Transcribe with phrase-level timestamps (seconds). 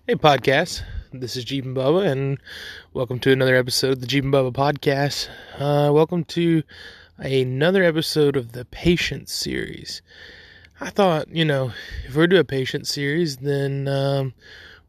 [0.00, 0.82] Hey, podcast.
[1.12, 2.38] This is Jeep and Bubba, and
[2.92, 5.28] welcome to another episode of the Jeep and Bubba podcast.
[5.58, 6.64] Uh, welcome to
[7.18, 10.02] another episode of the Patience series.
[10.80, 11.72] I thought, you know,
[12.06, 14.34] if we're doing a Patience series, then um,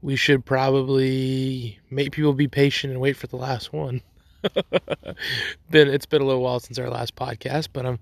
[0.01, 4.01] we should probably make people be patient and wait for the last one.
[5.69, 7.99] been it's been a little while since our last podcast, but I'm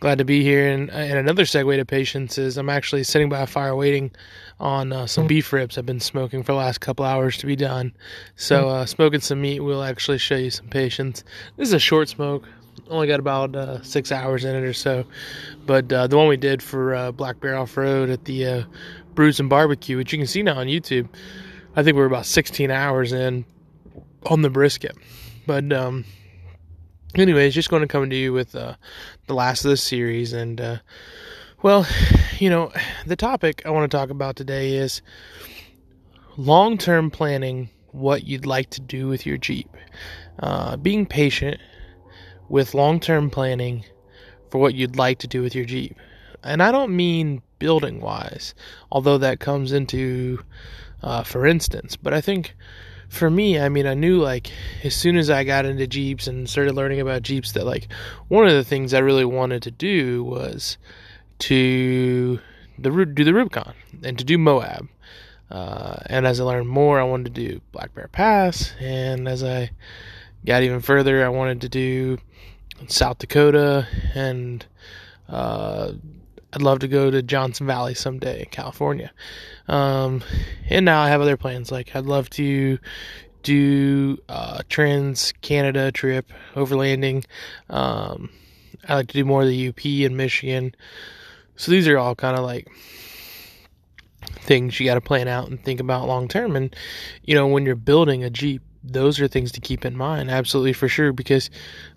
[0.00, 0.68] glad to be here.
[0.68, 4.10] And, and another segue to patience is I'm actually sitting by a fire waiting
[4.58, 7.56] on uh, some beef ribs I've been smoking for the last couple hours to be
[7.56, 7.92] done.
[8.36, 11.24] So uh, smoking some meat will actually show you some patience.
[11.56, 12.46] This is a short smoke.
[12.88, 15.04] Only got about uh, six hours in it or so,
[15.66, 18.62] but uh, the one we did for uh, Black Bear Off Road at the uh,
[19.14, 21.08] Brews and Barbecue, which you can see now on YouTube,
[21.76, 23.44] I think we're about 16 hours in
[24.26, 24.96] on the brisket.
[25.50, 26.04] But um,
[27.16, 28.76] anyways, just going to come to you with uh,
[29.26, 30.76] the last of the series, and uh,
[31.60, 31.88] well,
[32.38, 32.70] you know,
[33.04, 35.02] the topic I want to talk about today is
[36.36, 37.68] long-term planning.
[37.90, 39.76] What you'd like to do with your Jeep,
[40.38, 41.60] uh, being patient
[42.48, 43.84] with long-term planning
[44.52, 45.96] for what you'd like to do with your Jeep,
[46.44, 48.54] and I don't mean building wise,
[48.92, 50.44] although that comes into,
[51.02, 52.54] uh, for instance, but I think
[53.10, 54.50] for me, I mean, I knew like
[54.84, 57.88] as soon as I got into Jeeps and started learning about Jeeps that like
[58.28, 60.78] one of the things I really wanted to do was
[61.40, 62.38] to
[62.78, 64.88] the do the Rubicon and to do Moab.
[65.50, 68.72] Uh, and as I learned more, I wanted to do Black Bear Pass.
[68.78, 69.72] And as I
[70.46, 72.18] got even further, I wanted to do
[72.86, 74.64] South Dakota and
[75.28, 75.92] uh,
[76.52, 79.12] I'd love to go to Johnson Valley someday, in California.
[79.68, 80.22] Um,
[80.68, 81.70] and now I have other plans.
[81.70, 82.78] Like I'd love to
[83.42, 87.24] do uh, Trans Canada trip, overlanding.
[87.68, 88.30] Um,
[88.88, 90.74] I like to do more of the UP in Michigan.
[91.56, 92.68] So these are all kind of like
[94.22, 96.56] things you got to plan out and think about long term.
[96.56, 96.74] And
[97.24, 100.72] you know, when you're building a Jeep, those are things to keep in mind absolutely
[100.72, 101.50] for sure because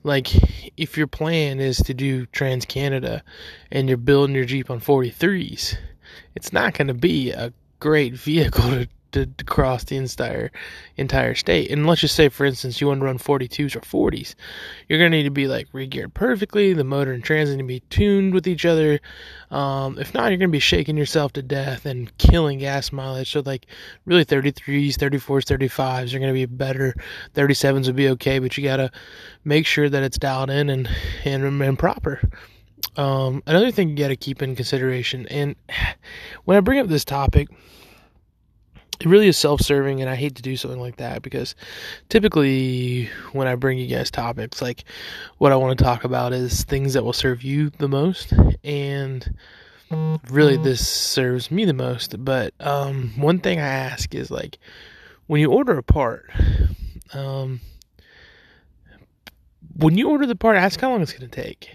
[0.04, 0.30] like
[0.78, 3.24] if your plan is to do trans canada
[3.72, 5.78] and you're building your jeep on 43s
[6.36, 10.52] it's not going to be a great vehicle to to, to cross the entire
[10.98, 11.72] entire state.
[11.72, 14.36] And let's just say, for instance, you want to run 42s or 40s,
[14.88, 16.74] you're going to need to be like regeared perfectly.
[16.74, 19.00] The motor and trans need to be tuned with each other.
[19.52, 23.32] Um, if not, you're going to be shaking yourself to death and killing gas mileage.
[23.32, 23.68] So, like,
[24.06, 26.94] really, 33s, 34s, 35s are going to be better.
[27.34, 28.92] 37s would be okay, but you got to
[29.44, 30.90] make sure that it's dialed in and
[31.24, 32.22] and, and proper.
[32.96, 35.56] Um, another thing you got to keep in consideration, and
[36.46, 37.48] when I bring up this topic,
[39.04, 41.56] it really is self-serving and i hate to do something like that because
[42.10, 44.86] typically when i bring you guys topics like
[45.38, 48.34] what i want to talk about is things that will serve you the most
[48.64, 49.36] and
[50.30, 52.24] really this serves me the most.
[52.24, 54.58] But um, one thing i ask is like
[55.28, 56.30] when you order a part
[57.14, 57.62] um,
[59.76, 61.70] when you order the part ask how long it's going to take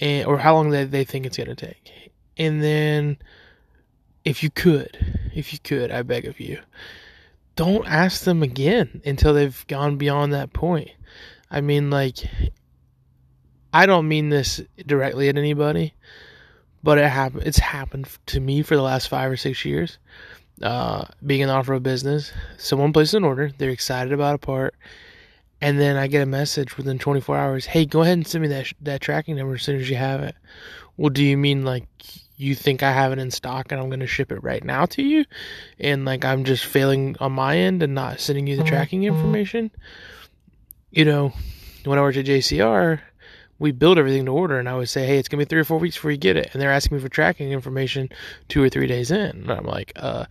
[0.00, 2.12] and or how long they, they think it's going to take.
[2.36, 3.18] And then
[4.24, 6.58] if you could, if you could, I beg of you,
[7.56, 10.90] don't ask them again until they've gone beyond that point.
[11.50, 12.16] I mean, like,
[13.72, 15.94] I don't mean this directly at anybody,
[16.82, 17.44] but it happened.
[17.46, 19.98] It's happened to me for the last five or six years.
[20.62, 24.74] Uh, being an off-road business, someone places an order, they're excited about a part,
[25.60, 27.66] and then I get a message within 24 hours.
[27.66, 30.20] Hey, go ahead and send me that that tracking number as soon as you have
[30.22, 30.36] it.
[30.96, 31.88] Well, do you mean like
[32.44, 34.84] you think I have it in stock and I'm going to ship it right now
[34.86, 35.24] to you,
[35.80, 39.16] and like I'm just failing on my end and not sending you the tracking mm-hmm.
[39.16, 39.70] information.
[40.90, 41.32] You know,
[41.84, 43.00] when I worked at JCR,
[43.58, 45.64] we build everything to order, and I would say, "Hey, it's gonna be three or
[45.64, 48.10] four weeks before you get it," and they're asking me for tracking information
[48.48, 50.26] two or three days in, and I'm like, "Uh."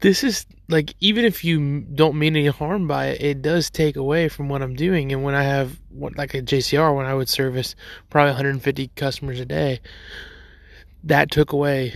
[0.00, 3.96] This is like even if you don't mean any harm by it, it does take
[3.96, 5.10] away from what I'm doing.
[5.10, 7.74] And when I have like a JCR, when I would service
[8.08, 9.80] probably 150 customers a day,
[11.04, 11.94] that took away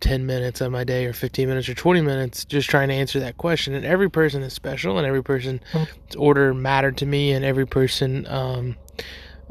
[0.00, 3.20] 10 minutes of my day or 15 minutes or 20 minutes just trying to answer
[3.20, 5.60] that question and every person is special and every person's
[6.16, 8.76] order mattered to me and every person um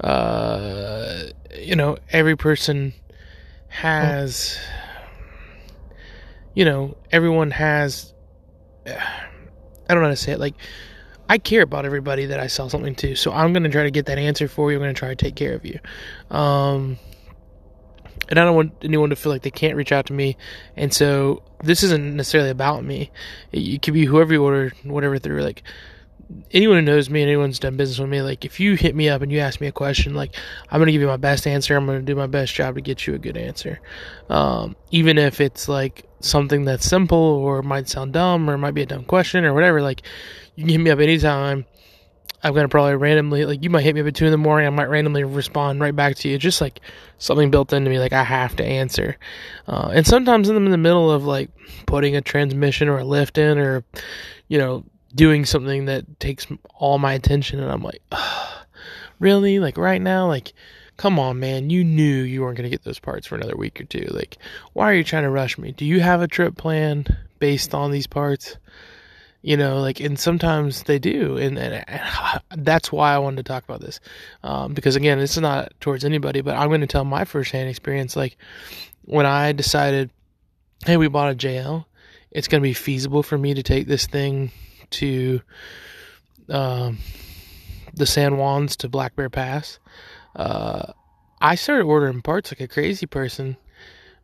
[0.03, 1.23] uh
[1.57, 2.93] you know every person
[3.67, 4.57] has
[6.55, 8.13] you know everyone has
[8.87, 8.93] i
[9.87, 10.55] don't know how to say it like
[11.31, 14.07] I care about everybody that I sell something to, so I'm gonna try to get
[14.07, 14.77] that answer for you.
[14.77, 15.79] I'm gonna try to take care of you.
[16.31, 16.97] Um,
[18.29, 20.37] and I don't want anyone to feel like they can't reach out to me.
[20.77, 23.11] And so this isn't necessarily about me.
[23.51, 25.41] It, could be whoever you order, whatever through.
[25.41, 25.63] Like
[26.51, 29.09] anyone who knows me and anyone's done business with me, like if you hit me
[29.09, 30.35] up and you ask me a question, like
[30.69, 31.75] I'm gonna give you my best answer.
[31.75, 33.79] I'm gonna do my best job to get you a good answer,
[34.29, 38.83] um, even if it's like something that's simple or might sound dumb or might be
[38.83, 39.81] a dumb question or whatever.
[39.81, 40.03] Like
[40.55, 41.65] you can hit me up anytime.
[42.43, 44.67] I'm gonna probably randomly like you might hit me up at two in the morning.
[44.67, 46.79] I might randomly respond right back to you, just like
[47.17, 49.17] something built into me, like I have to answer.
[49.67, 51.49] Uh, and sometimes I'm in the middle of like
[51.85, 53.83] putting a transmission or a lift in, or
[54.47, 58.01] you know doing something that takes all my attention and I'm like,
[59.19, 59.59] really?
[59.59, 60.27] Like right now?
[60.27, 60.53] Like,
[60.97, 61.69] come on, man.
[61.69, 64.07] You knew you weren't going to get those parts for another week or two.
[64.11, 64.37] Like,
[64.73, 65.71] why are you trying to rush me?
[65.71, 68.57] Do you have a trip planned based on these parts?
[69.41, 71.37] You know, like, and sometimes they do.
[71.37, 74.01] And, and, and that's why I wanted to talk about this.
[74.43, 77.69] Um, because again, this is not towards anybody, but I'm going to tell my firsthand
[77.69, 78.15] experience.
[78.15, 78.35] Like,
[79.05, 80.09] when I decided,
[80.85, 81.85] hey, we bought a JL,
[82.31, 84.51] it's going to be feasible for me to take this thing
[84.91, 85.41] to
[86.49, 86.97] um,
[87.93, 89.79] the San Juans to Black Bear Pass,
[90.35, 90.93] uh,
[91.41, 93.57] I started ordering parts like a crazy person,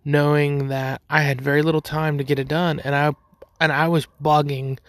[0.03, 3.13] knowing that I had very little time to get it done, and I
[3.60, 4.80] and I was bugging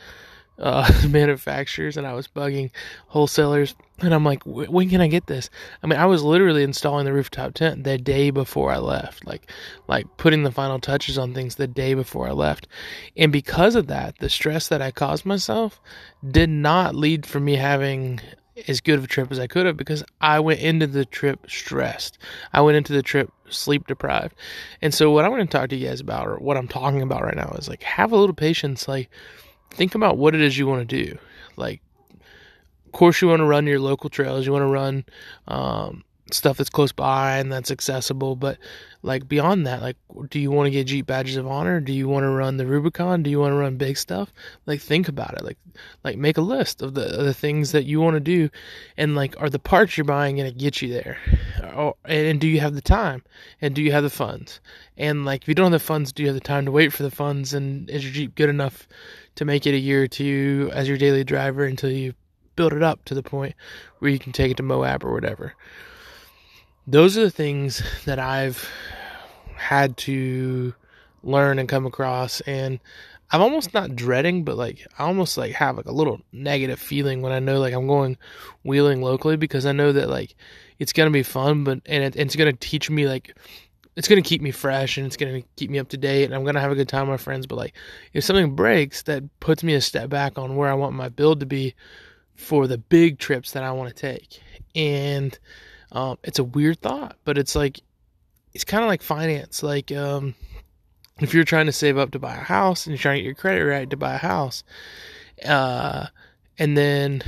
[0.59, 2.71] uh, manufacturers and I was bugging
[3.09, 3.75] wholesalers.
[4.01, 5.49] And I'm like, when can I get this?
[5.83, 9.51] I mean, I was literally installing the rooftop tent the day before I left, like,
[9.89, 12.69] like putting the final touches on things the day before I left.
[13.17, 15.81] And because of that, the stress that I caused myself
[16.29, 18.21] did not lead for me having
[18.69, 21.51] as good of a trip as I could have because I went into the trip
[21.51, 22.19] stressed.
[22.53, 24.35] I went into the trip sleep deprived.
[24.83, 27.03] And so what I want to talk to you guys about or what I'm talking
[27.03, 29.11] about right now is like have a little patience like
[29.71, 31.19] think about what it is you want to do.
[31.57, 31.81] Like,
[32.87, 34.47] of course, you want to run your local trails.
[34.47, 35.05] You want to run
[35.49, 38.37] um, stuff that's close by and that's accessible.
[38.37, 38.59] But
[39.03, 39.97] like beyond that, like,
[40.31, 41.81] do you want to get Jeep badges of honor?
[41.81, 43.23] Do you want to run the Rubicon?
[43.23, 44.33] Do you want to run big stuff?
[44.67, 45.45] Like, think about it.
[45.45, 45.59] Like,
[46.05, 48.51] like make a list of the of the things that you want to do,
[48.97, 51.19] and like, are the parts you're buying going to get you there?
[51.75, 53.23] Or, and do you have the time?
[53.61, 54.61] And do you have the funds?
[54.97, 56.93] And like, if you don't have the funds, do you have the time to wait
[56.93, 57.53] for the funds?
[57.53, 58.89] And is your Jeep good enough?
[59.37, 62.15] to make it a year or two as your daily driver until you
[62.57, 63.55] build it up to the point
[63.99, 65.55] where you can take it to Moab or whatever.
[66.87, 68.69] Those are the things that I've
[69.57, 70.75] had to
[71.23, 72.79] learn and come across and
[73.33, 77.23] I'm almost not dreading, but like I almost like have like a little negative feeling
[77.23, 78.17] when I know like I'm going
[78.63, 80.37] wheeling locally because I know that like
[80.79, 83.37] it's gonna be fun, but and it, it's gonna teach me like
[83.97, 86.45] it's to keep me fresh and it's to keep me up to date and I'm
[86.45, 87.47] to have a good time with my friends.
[87.47, 87.75] But like,
[88.13, 91.41] if something breaks, that puts me a step back on where I want my build
[91.41, 91.75] to be
[92.35, 94.41] for the big trips that I want to take.
[94.75, 95.37] And
[95.97, 97.81] um, it's a weird thought, but it's like,
[98.53, 99.63] it's kind of like finance.
[99.63, 100.35] Like, um,
[101.21, 103.27] if you're trying to save up to buy a house and you're trying to get
[103.27, 104.63] your credit right to buy a house,
[105.47, 106.07] uh,
[106.59, 107.23] and then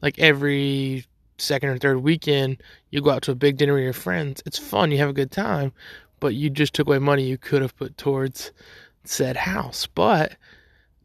[0.00, 1.04] like every
[1.36, 4.42] second or third weekend, you go out to a big dinner with your friends.
[4.46, 5.72] It's fun, you have a good time,
[6.20, 8.52] but you just took away money you could have put towards
[9.04, 9.86] said house.
[9.86, 10.36] But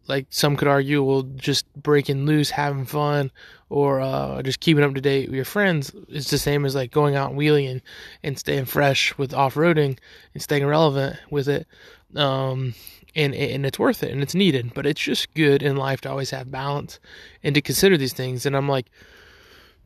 [0.10, 3.32] like some could argue, well, just breaking loose, having fun,
[3.70, 6.92] or uh, just keeping up to date with your friends is the same as like
[6.92, 7.82] going out and wheeling and,
[8.24, 9.98] and staying fresh with off roading
[10.34, 11.68] and staying relevant with it.
[12.16, 12.74] Um,
[13.16, 16.10] and and it's worth it and it's needed, but it's just good in life to
[16.10, 17.00] always have balance
[17.44, 18.46] and to consider these things.
[18.46, 18.88] And I'm like,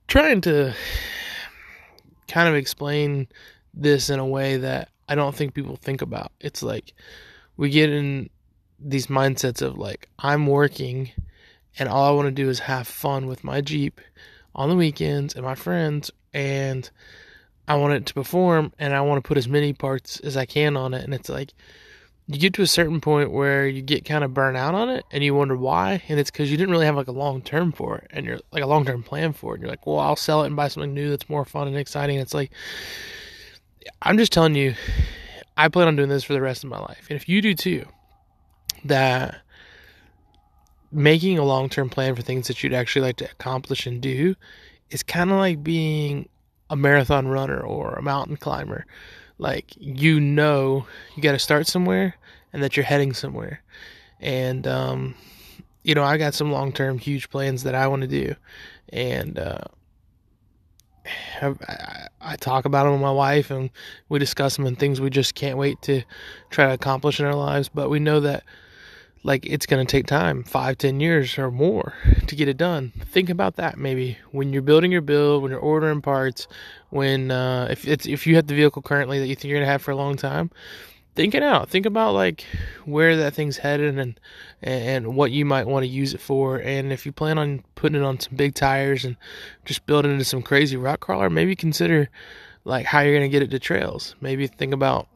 [0.08, 0.74] trying to
[2.28, 3.28] kind of explain
[3.74, 6.32] this in a way that I don't think people think about.
[6.40, 6.94] It's like
[7.58, 8.30] we get in
[8.84, 11.12] these mindsets of like I'm working
[11.80, 14.00] and all I want to do is have fun with my Jeep
[14.54, 16.90] on the weekends and my friends and
[17.68, 20.46] I want it to perform and I want to put as many parts as I
[20.46, 21.04] can on it.
[21.04, 21.54] And it's like
[22.28, 25.06] you get to a certain point where you get kind of burnt out on it
[25.12, 27.72] and you wonder why and it's because you didn't really have like a long term
[27.72, 29.56] for it and you're like a long term plan for it.
[29.56, 31.78] And you're like well i'll sell it and buy something new that's more fun and
[31.78, 32.18] exciting.
[32.20, 32.52] It's like
[34.02, 34.74] i'm just telling you
[35.58, 37.08] i plan on doing this for the rest of my life.
[37.10, 37.86] And if you do too
[38.86, 39.42] that
[40.92, 44.36] making a long term plan for things that you'd actually like to accomplish and do
[44.90, 46.30] is kind of like being
[46.70, 48.86] a marathon runner or a mountain climber.
[49.38, 50.86] Like you know
[51.16, 52.16] you got to start somewhere
[52.52, 53.62] and that you're heading somewhere.
[54.20, 55.16] And um,
[55.84, 58.36] you know i got some long-term huge plans that i want to do.
[58.90, 59.64] And uh,
[61.42, 63.70] I, I, talk about them with my wife and
[64.08, 66.04] we discuss them and things we just can't wait to
[66.50, 67.70] try to accomplish in our lives.
[67.70, 68.44] But we know that
[69.24, 71.94] like it's going to take time five ten years or more
[72.28, 75.60] to get it done think about that maybe when you're building your build when you're
[75.60, 76.48] ordering parts
[76.90, 79.66] when uh, if it's if you have the vehicle currently that you think you're going
[79.66, 80.50] to have for a long time
[81.16, 81.70] think it out.
[81.70, 82.46] Think about like
[82.86, 84.20] where that thing's headed and
[84.62, 86.58] and what you might want to use it for.
[86.58, 89.18] And if you plan on putting it on some big tires and
[89.66, 92.10] just building into some crazy rock crawler, maybe consider
[92.66, 94.16] like how you're gonna get it to trails.
[94.22, 95.08] Maybe think about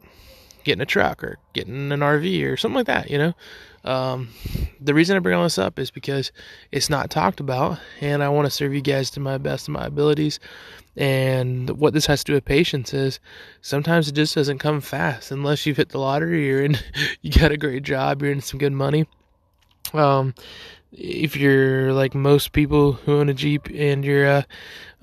[0.68, 3.10] getting a truck or getting an RV or something like that.
[3.10, 3.34] You know,
[3.84, 4.30] um,
[4.80, 6.32] the reason I bring all this up is because
[6.72, 9.74] it's not talked about, and I want to serve you guys to my best of
[9.74, 10.40] my abilities.
[10.96, 13.20] And what this has to do with patience is
[13.62, 16.78] sometimes it just doesn't come fast unless you've hit the lottery or in,
[17.22, 19.08] you got a great job, you're in some good money.
[19.94, 20.36] Um,
[20.92, 24.48] if you're like most people who own a Jeep and you're a,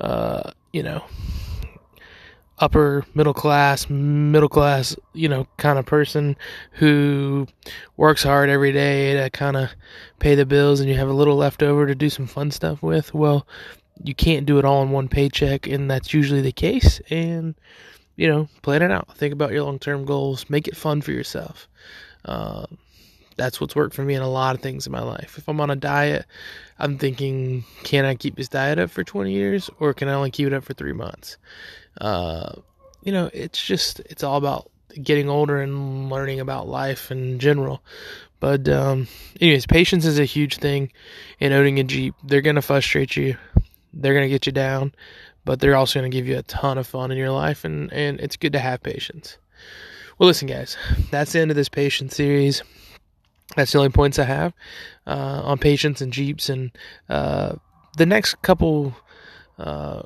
[0.00, 1.04] uh, you know,
[2.58, 6.36] upper middle class, middle class, you know, kind of person
[6.72, 7.46] who
[7.96, 9.70] works hard every day to kind of
[10.18, 12.82] pay the bills and you have a little left over to do some fun stuff
[12.82, 13.46] with, well,
[14.02, 17.00] you can't do it all in one paycheck, and that's usually the case.
[17.10, 17.54] And,
[18.16, 19.16] you know, plan it out.
[19.16, 21.68] Think about your long term goals, make it fun for yourself.
[22.24, 22.78] Um,
[23.36, 25.36] that's what's worked for me in a lot of things in my life.
[25.38, 26.26] If I'm on a diet,
[26.78, 30.30] I'm thinking, can I keep this diet up for 20 years or can I only
[30.30, 31.36] keep it up for three months?
[32.00, 32.52] Uh,
[33.02, 34.70] you know, it's just, it's all about
[35.02, 37.82] getting older and learning about life in general.
[38.40, 39.08] But, um,
[39.40, 40.92] anyways, patience is a huge thing
[41.40, 42.14] in owning a Jeep.
[42.22, 43.36] They're going to frustrate you,
[43.92, 44.94] they're going to get you down,
[45.44, 47.92] but they're also going to give you a ton of fun in your life, and,
[47.92, 49.38] and it's good to have patience.
[50.18, 50.76] Well, listen, guys,
[51.10, 52.62] that's the end of this patience series.
[53.56, 54.52] That's the only points I have
[55.06, 56.48] uh, on patience and Jeeps.
[56.48, 56.70] And
[57.08, 57.56] uh,
[57.96, 58.94] the next couple
[59.58, 60.02] uh,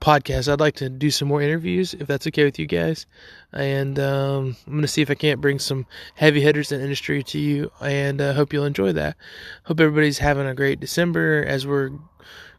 [0.00, 3.06] podcasts, I'd like to do some more interviews if that's okay with you guys.
[3.52, 7.22] And um, I'm going to see if I can't bring some heavy hitters in industry
[7.24, 7.70] to you.
[7.80, 9.16] And uh, hope you'll enjoy that.
[9.64, 11.90] Hope everybody's having a great December as we're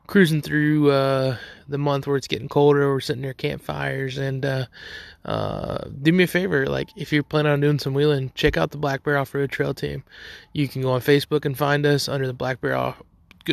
[0.07, 1.37] cruising through uh,
[1.67, 2.89] the month where it's getting colder.
[2.89, 4.65] We're sitting near campfires, and uh,
[5.25, 8.71] uh, do me a favor, like if you're planning on doing some wheeling, check out
[8.71, 10.03] the Black Bear Off Road Trail Team.
[10.53, 13.01] You can go on Facebook and find us under the Black Bear Off.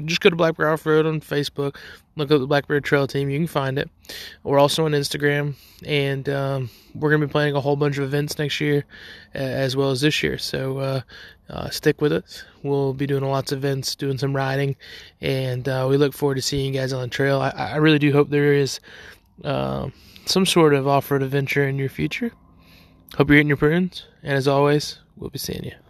[0.01, 1.77] Just go to Black Bear Off Road on Facebook,
[2.17, 3.31] look up the Black Bear Trail Team.
[3.31, 3.91] You can find it.
[4.43, 8.05] We're also on Instagram, and um, we're going to be planning a whole bunch of
[8.05, 8.85] events next year,
[9.35, 10.39] as well as this year.
[10.39, 11.01] So uh,
[11.49, 12.45] uh, stick with us.
[12.63, 14.77] We'll be doing lots of events, doing some riding,
[15.21, 17.41] and uh, we look forward to seeing you guys on the trail.
[17.41, 18.81] I, I really do hope there is
[19.45, 19.89] uh,
[20.27, 22.33] some sort of off road adventure in your future.
[23.17, 25.84] Hope you're eating your prunes, and as always, we'll be seeing you.